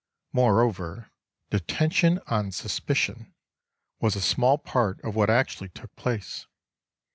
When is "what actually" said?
5.15-5.69